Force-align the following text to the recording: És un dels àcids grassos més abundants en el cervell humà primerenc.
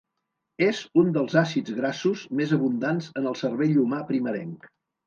És 0.67 0.79
un 1.01 1.11
dels 1.17 1.35
àcids 1.43 1.77
grassos 1.81 2.27
més 2.41 2.57
abundants 2.61 3.13
en 3.23 3.33
el 3.35 3.41
cervell 3.45 3.81
humà 3.87 4.07
primerenc. 4.13 4.73